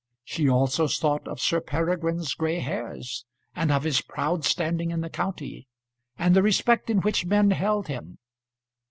[0.23, 3.23] She also thought of Sir Peregrine's gray hairs,
[3.55, 5.67] and of his proud standing in the county,
[6.17, 8.17] and the respect in which men held him.